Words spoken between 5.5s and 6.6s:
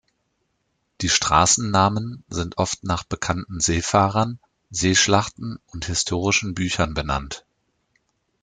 und historischen